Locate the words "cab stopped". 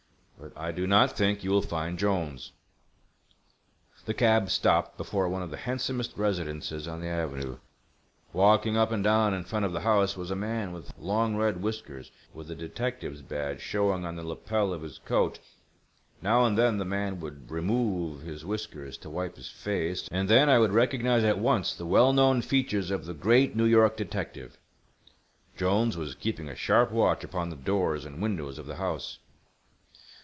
4.15-4.97